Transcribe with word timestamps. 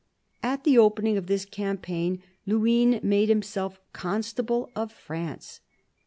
At 0.41 0.63
the 0.63 0.79
opening 0.79 1.15
of 1.17 1.27
this 1.27 1.45
campaign, 1.45 2.23
Luynes 2.47 3.03
made 3.03 3.29
himself 3.29 3.79
Constable 3.93 4.71
of 4.75 4.91
France. 4.91 5.59